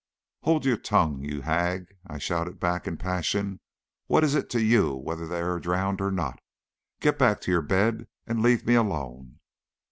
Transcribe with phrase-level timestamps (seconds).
[0.41, 3.59] "Hold your tongue, you hag!" I shouted back in a passion.
[4.07, 6.39] "What is it to you whether they are drowned or not?
[7.01, 9.37] Get back to your bed and leave me alone."